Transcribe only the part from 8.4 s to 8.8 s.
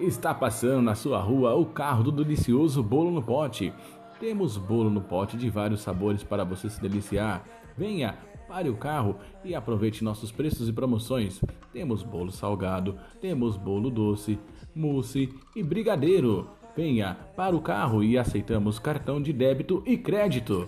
pare o